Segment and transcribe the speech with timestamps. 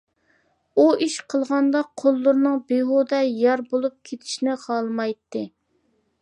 [0.77, 5.45] ئۇ، ئىش قىلغاندا قوللىرىنىڭ بىھۇدە يارا بولۇپ كېتىشنى خالىمايتتى.